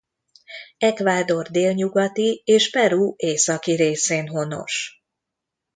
Ecuador 0.79 1.49
délnyugati 1.49 2.41
és 2.45 2.69
Peru 2.69 3.13
északi 3.17 3.75
részén 3.75 4.27
honos. 4.27 5.03